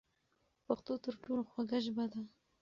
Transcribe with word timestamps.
پښتو 0.65 0.93
تر 1.03 1.13
ټولو 1.23 1.43
خوږه 1.49 1.79
ژبه 1.85 2.05
ده. 2.13 2.21